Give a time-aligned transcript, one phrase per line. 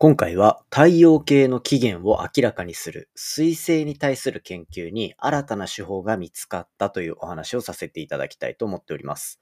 [0.00, 9.40] 今回は太陽系の起源を明らかにする水星に対する研究に新たな手法が見つかったというお話をさせていただきたいと思っております。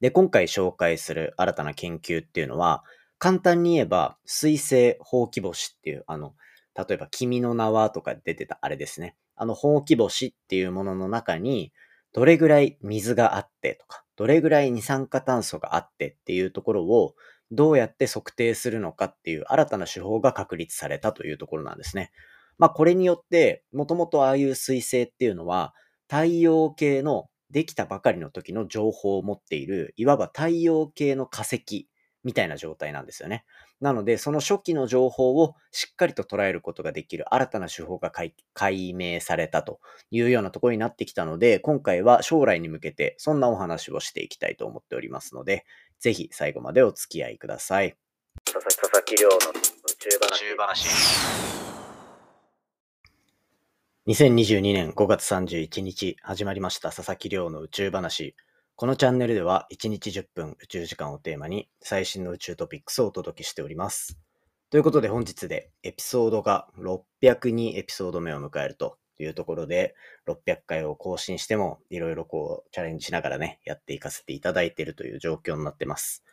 [0.00, 2.84] で、今回紹介する新たな研究っていうのは、
[3.18, 6.32] 簡単に言えば水星ほうき星っていう、あの、
[6.74, 9.14] 例えば君の名はとか出てたあれですね。
[9.36, 11.70] あのほうき星っていうものの中に、
[12.14, 17.14] どれぐらい水があってとか、どれぐらい二酸化炭素があってっていうところを
[17.50, 22.10] どうやって測定するのかっていう新たな手法が確立されたというところなんですね。
[22.58, 25.74] まあこれによって、もともとああいう水星っていうのは
[26.08, 31.88] 太陽系のできたばかりの時の情報を持っている、いわば太陽系の化石
[32.24, 33.44] みたいな状態なんですよね。
[33.80, 39.80] なので、その初期の情報をしっかりと捉えることができる新たな手法が解明されたと
[40.10, 45.64] いうようなところになってきたので、今回は将来に向けてそんなお話をしていきたいと思っておりますので、
[46.00, 47.96] ぜひ最後までお付き合いください。
[48.44, 49.38] 佐々木亮の宇
[49.98, 50.88] 宙話。
[54.06, 58.34] 2022年5月31日始まりました佐々木亮の宇宙話。
[58.76, 64.18] このチャンネルでは1日10分宇宙時間をテーマに最新の宇宙トピックスをお届けしております。
[64.70, 69.94] ということで本日でエピソードが602エピソード目を迎えるとというところで
[70.26, 76.24] 600回を更新してもいろいろこうチャレンジしながらねやっていかせていただいているという状況になってます。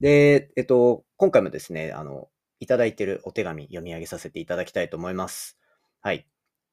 [0.00, 2.28] で、えっと、今回もですね、あの、
[2.60, 5.58] いただいているお手紙読み上げさせていただきたいと思います。
[6.00, 6.26] はい。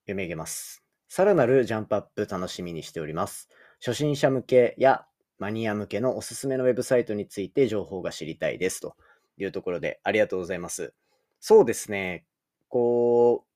[0.04, 0.84] 読み上げます。
[1.08, 3.50] さらなるジャンプアップ楽しみにしております。
[3.80, 5.06] 初心者向けや
[5.40, 8.82] マニア向けのおすすめのウェブサイトについて情報が知りたいです。
[8.82, 8.96] と
[9.38, 10.94] いうところでありがとうございます。
[11.40, 12.26] そうですね。
[12.70, 13.51] こう、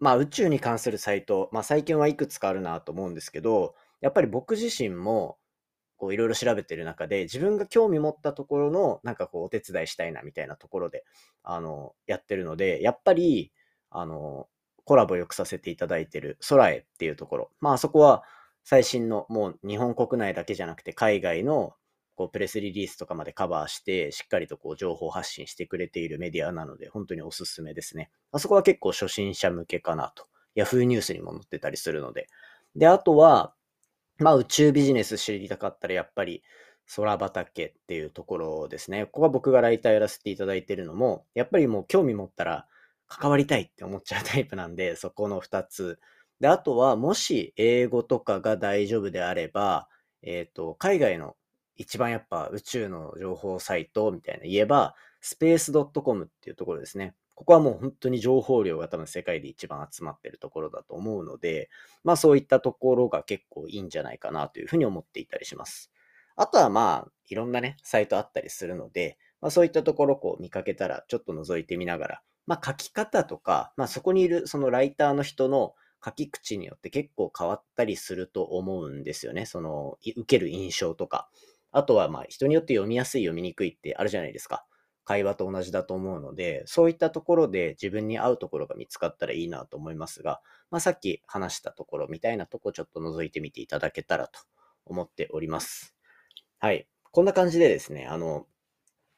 [0.00, 5.38] まあ宇宙に関するサイト、まあ最近はいくつかあるなと思うんですけど、やっぱり僕自身も
[5.96, 11.04] こういろいろ調べてる中で自分が興味持ったところのなんかこうお手伝いしたいなみたいなところで
[11.42, 13.52] あのやってるので、やっぱり
[13.90, 14.48] あの
[14.84, 18.22] コラボよくさせていただいてる空へっていうところ、まあそこは
[18.64, 21.74] 最新のもう日本国内だけじゃなくて海外の
[22.18, 28.10] こうプレスリリースとかまでカバーしてしっかりとこう情報発信してくれているメディアなので本当におすすめですね。
[28.32, 30.26] あそこは結構初心者向けかなと。
[30.56, 32.26] Yahoo ニュースにも載ってたりするので。
[32.74, 33.54] で、あとは、
[34.18, 36.42] まあ宇宙ビジネス知りたかったらやっぱり
[36.96, 39.06] 空畑っていうところですね。
[39.06, 42.66] ここは僕がライターやらせていただいてるのも、やっぱりもう興味持ったら
[43.06, 46.00] 関わりたいって思っちゃうタイプなんで、そこの2つ。
[46.40, 49.88] で、あとはもし英語とかが大丈夫であれば、
[50.22, 51.36] えっ、と、海外の
[51.78, 57.14] 一番やっぱ宇宙の情報サイトみたいな言えば、space.com っていうところですね。
[57.34, 61.70] ここはもう本当に情報量が多分世界で一番集まってるところだと思うので、
[62.02, 65.92] まあそういったところが結構いいんじゃないかなというふうに思っていたりします。
[66.34, 75.74] あとはまあいろんなね、サイトあったりするので、まあそういったところこう見かけたらちょっと覗いてみながら、まあ書き方とか、まあそこにいるそのライターの人の
[76.04, 79.46] 書き口によって結構変わったりすると思うんですよね。
[79.46, 81.28] その受ける印象とか。
[81.70, 84.64] あとはまあ人によって読みやすい読みにくいってあるじゃないですか。
[85.04, 94.40] 会話と同じだと思うので、そういったところで自分に合うところが見つかったらいいなと思いますが、まあ、さっき話したところみたいなとこちょっと覗いてみていただけたらと
[94.84, 95.96] 思っております。
[96.58, 96.86] はい。
[97.10, 98.46] こんな感じでですね、あの、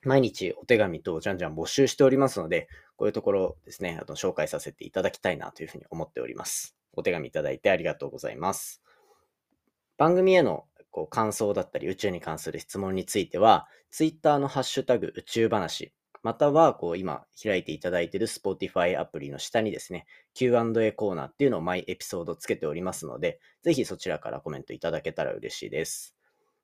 [0.02, 6.76] 毎日お手紙とじゃんじゃん募集しておりますので、こういうところですね、あの紹介させていただきたいなというふうに思っております。
[6.92, 8.80] お手紙いただいてありがとうございます。
[9.96, 15.92] 番組へのこう感想だったり宇宙に関する質問については、ツイッターのハッシュタグ宇宙話、
[16.22, 26.14] またはこう今開いていただいている Spotify アプリの下にですね、Q&A コーナーっていうのを毎エピソードつけておりますので、ぜひそちらからコメントいただけたら嬉しいです。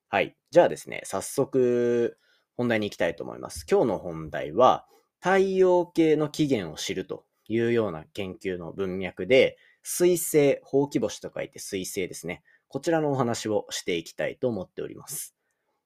[0.09, 0.37] はい。
[0.51, 2.17] じゃあですね、早速
[2.55, 3.65] 本題に行きたいと思います。
[3.69, 4.85] 今日の本題は、
[5.19, 12.43] 太陽系の起源を知るというような研究の文脈で、水星、ほうき星と書いて水星ですね。
[12.69, 15.35] こちらのお話をしていきたいと思っております。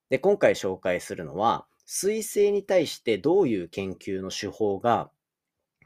[0.09, 5.11] で、今回紹介するのは、水星に対してどういう研究の手法が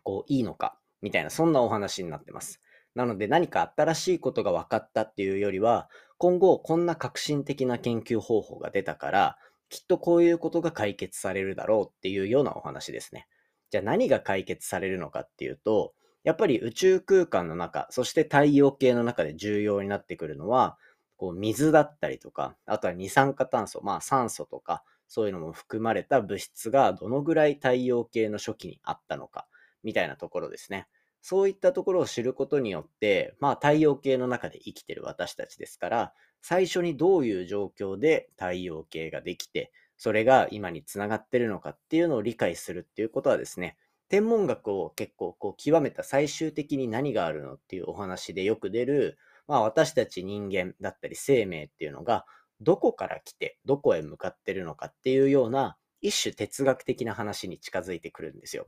[0.04, 2.62] こういいのか、みたいな、そんなお話になってます。
[2.96, 9.38] なので何か新しいことが分かったっていうよりは、今後こんな革新的な研究方法が出たから、
[9.70, 13.28] きっとこういうことが解決されるだろうっていうようなお話ですね。
[13.70, 15.94] じゃあ何が解決されるのかっていうと、
[16.25, 20.77] やっぱり宇宙空間の中、そして太陽系の中で重要になってくるのは、
[21.18, 29.48] こう水だったりとか、あとは二酸化炭素、まあ酸素とか、そういうのも含まれた物質がどのぐらい太陽系の初期にあったのか、
[29.83, 30.88] みたいなところですね。
[31.22, 43.77] そういったところを知ることによって、まあ太陽系の中で生きてる私たちですから、最初にどういう状況で太陽系ができて、それが今につながってるのかっていうのを理解するっていうことはですね、
[44.10, 49.18] 天文学を結構こう極めた最終的に何があるのっていうお話でよく出る、
[49.48, 52.25] まあ私たち人間だったり生命っていうのが
[52.62, 58.68] どこから来てどこへ向かってるのかっていうような一種哲学的な話に近づいてくるんですよ。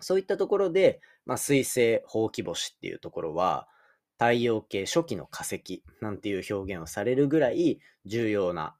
[0.00, 3.68] そういったところで、まあ、水星、ほうき星っていうところは、
[4.18, 8.76] 太陽系初期の化石なんていう表現をされるぐらい重要な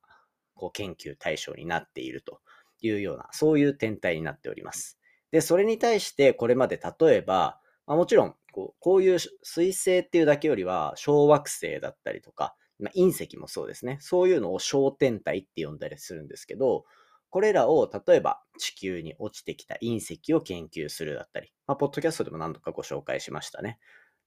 [0.54, 2.40] こう研究対象になっていると
[2.82, 4.99] いうような、そういう天体になっております。
[5.30, 13.98] で、それに対してこれまで例えば、まあ、もちろんこうこういう水星っていうだけよりは小惑星だったりとか、まあ、隕石もそうですね。
[14.00, 16.84] そういうのを小天体って呼んだりするんですけど、
[17.30, 23.78] これらを例えば地球に落ちてきた隕石を研究するだったり、まあ、ポッドキャストでも何度かご紹介しましたね。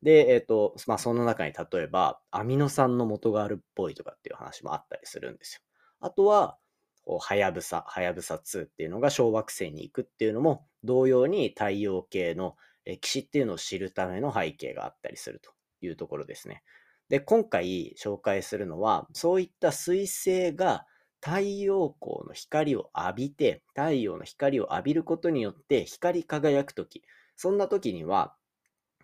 [0.03, 5.61] で、えっ、ー、と、まあ、その中に例えば、アミノ酸の元があるっぽいとかっていう話もあったりするんですよ。
[6.01, 6.57] あとは、
[7.05, 15.51] はやぶさ、はやぶさ2っていうのが小惑星に行くっていうのも、同様に太陽系の歴史っていうのを知るための背景があったりすると
[15.81, 16.63] いうところですね。
[17.09, 20.85] で、今回紹介するのは、そういった彗星が
[21.21, 27.03] 太陽光の光を浴びて、太陽の光を浴びることによって光り輝くとき、
[27.35, 28.35] そんな時には、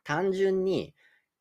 [0.04, 0.96] 単純に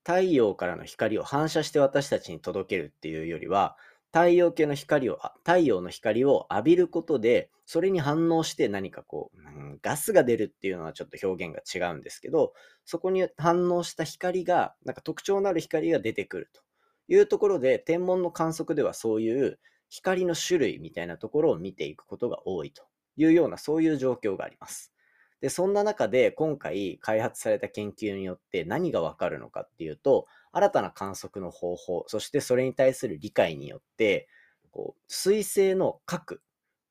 [0.04, 3.76] 太陽からの光を反射して私たちに届けるっていうよりは、
[4.12, 9.42] 太陽系の光を、太陽の光を浴びることで、それに反応して何かこう、う
[9.74, 16.62] ん、ガスが出るっていうのはちょっと表現が違うんですけど、そこに反応した光が、なんか特徴のある光が出てくると
[17.08, 19.58] いうところで、天文の観測ではそういう
[19.90, 22.84] 光の種類みたいなところを見ていくことが多いと
[23.16, 24.92] いうようなそういう状況があります。
[25.40, 34.28] で、そんな中で今回開発された研究によって何がわかるのかっていうと、新たな観測の方法、そしてそれに対する理解によって、
[34.70, 36.42] こう水星の核、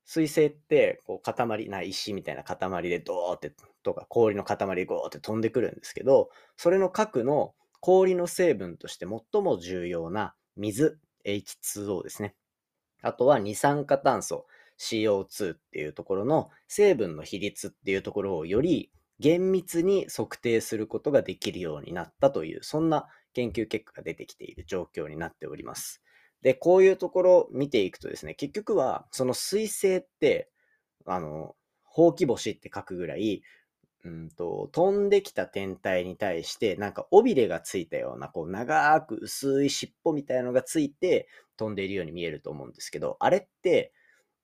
[0.04, 3.52] 水星ってこう塊な石みたいな塊でドーって
[3.82, 12.34] とか氷の塊でゴーって飛んでくるんですけど、それの核の氷の成分として最も重要な水、H2O ですね。
[13.02, 14.46] あとは二酸化炭素
[14.78, 26.02] CO2 っていうところの成分の比率っていうところをより厳密に測定することができるようになったという、そんな研究結果が出てきている状況になっております。
[26.42, 30.50] で、こういうところを見ていくとですね、結局はその水星って、
[31.04, 33.42] あの、ほうき星って書くぐらい、
[34.04, 41.26] うんと、飛んできた天体に対して、なんか尾びれがついたような、こう、長く薄い尻尾みたいのがついて
[41.56, 43.92] 飛んでいるように見えると思うんですけど、あれって、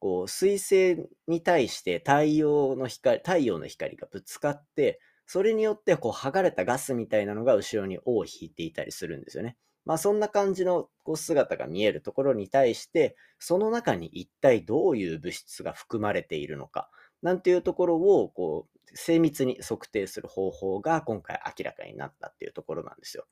[0.04, 9.56] こう、水星に対して太陽の光、太陽の光がぶつかって、それによって、こう、剥がれたガスみたいなのが後ろに尾を引いていたりするんですよね。
[9.86, 16.90] まあ、そんな感じのこう姿が見えるところに対して、その中に一体どういう物質が含まれているのか、
[17.22, 23.24] なんていうところを、こう、精密に測定する方法が今回明らかになったっていうところなんですよ。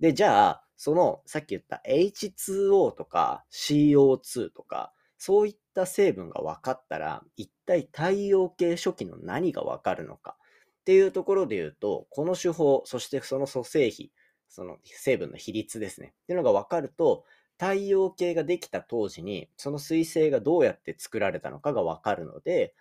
[0.00, 10.36] で、じゃあ、そのさっき言った H2O とか CO2 とか、そういった成分が分かったら、一体太陽系初期の何が分かるのか？
[10.80, 14.12] っていうところで言うと、この手法、そしてその組成比、
[14.48, 16.14] その成分の比率ですね。
[16.24, 17.24] っていうのが分かると、
[17.58, 22.74] 太陽系ができた当時に、その彗星がどうやって作られたのかが分かるので、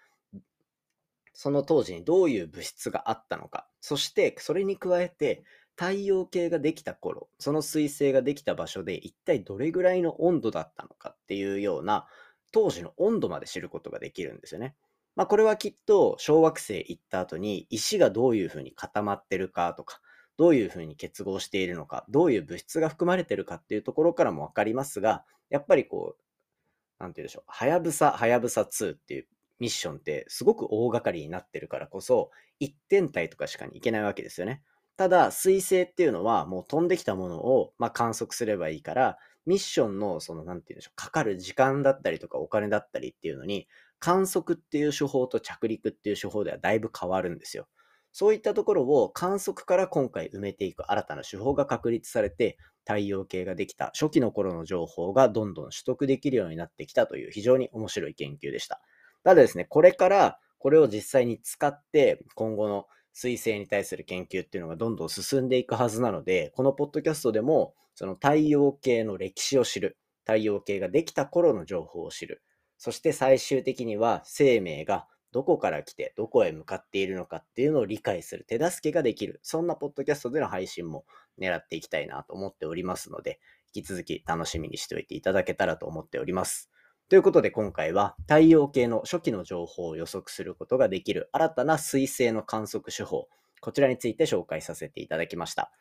[1.34, 5.44] その当時にどういう物質があったのか、そしてそれに加えて
[5.76, 12.08] 太陽系ができた頃、その彗星ができた場所で一体どれぐらいの温度だったのかっていうような
[12.54, 14.76] 当時の温度まで知ることができるんですよね。
[15.16, 20.00] まあこれはきっと小惑星行った後に石がどういうふうに固まってるかとか、
[20.38, 29.28] どういうふうに結合しているのか、どういう物質が含まれてるかっていうところからもわかりますが、やっぱりこう、なんて言うでしょう、はやぶさ、はやぶさ2っていう
[29.60, 32.32] ミッションってすごく大掛かりになってるからこそ、
[32.62, 34.64] 1点体とかしかに行けないわけですよね。
[34.96, 43.68] ただ、彗星っていうのはもう飛んできたものを、まあ、観測すればいいから、ミッションのその、なんて言うんでしょう、かかる時間だったりとかお金だったりっていうのに、
[44.00, 47.68] 観測っていう手法と着陸っていう手法ではだいぶ変わるんですよ。
[48.12, 58.82] そういったところを観測から今回埋めていく新たな手法が確立されて、太陽系ができた初期の頃の情報がどんどん取得できるようになってきたという非常に面白い研究でした。
[59.24, 62.86] ただですね、これからこれを実際に使って今後の
[63.16, 72.42] 彗星に対する研究っていうのがどんどん進んでいくはずなので、このポッドキャストでもその太陽系の歴史を知る、太陽系ができた頃の情報を知る、
[72.78, 81.06] そして最終的には生命がどこから来てどこへ向かっているのかっていうのを理解する手助けができる、そんなポッドキャストでの配信も
[81.40, 83.40] 狙っていきたいなと思っておりますので、
[83.76, 86.73] 引き続き楽しみにしておいていただけたらと思っております。
[87.10, 93.28] ということで今回は太陽系の初期の情報を予測することができる新たな彗星の観測手法、
[93.62, 95.72] こちらについて紹介させていただきました。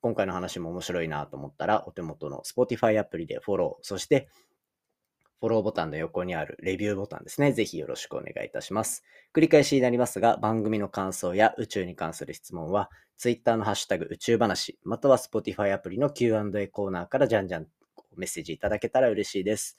[0.00, 4.30] 今回の話も面白いなと思ったら、お手元の Spotify アプリでフォロー、そして
[5.40, 7.52] フォローボタンの横にあるレビューボタンですね。
[7.52, 9.04] ぜひよろしくお願いいたします。
[9.34, 17.66] 繰り返しになりますが、番組の感想や宇宙に関する質問は、Twitter のハッシュタグ宇宙話、または Spotify アプリの Q&A コーナーからじゃんじゃん
[18.16, 19.78] メッセージいただけたら嬉しいです。